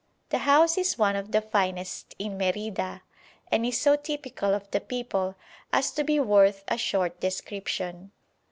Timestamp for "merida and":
2.35-3.63